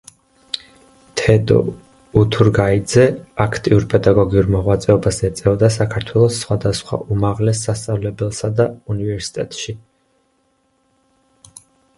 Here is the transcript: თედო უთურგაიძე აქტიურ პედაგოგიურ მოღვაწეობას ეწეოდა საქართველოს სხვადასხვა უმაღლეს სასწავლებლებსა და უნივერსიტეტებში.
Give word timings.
თედო 1.21 1.57
უთურგაიძე 2.21 3.03
აქტიურ 3.45 3.85
პედაგოგიურ 3.91 4.49
მოღვაწეობას 4.57 5.21
ეწეოდა 5.29 5.71
საქართველოს 5.77 6.41
სხვადასხვა 6.47 7.01
უმაღლეს 7.19 7.63
სასწავლებლებსა 7.69 8.53
და 8.63 8.69
უნივერსიტეტებში. 8.97 9.77